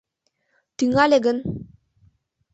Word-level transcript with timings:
Тӱҥале 0.77 1.17
гын! 1.25 1.37